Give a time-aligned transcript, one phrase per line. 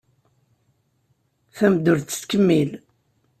[1.55, 2.71] Tameddurt tettkemmil.